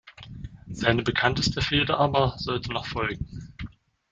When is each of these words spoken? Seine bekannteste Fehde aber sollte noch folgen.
Seine 0.71 1.03
bekannteste 1.03 1.61
Fehde 1.61 1.95
aber 1.99 2.33
sollte 2.39 2.71
noch 2.73 2.87
folgen. 2.87 3.53